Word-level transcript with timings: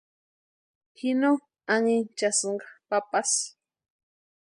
Ji 0.97 1.09
no 1.21 1.31
anhinchasïnka 1.73 2.67
papasï. 2.89 3.43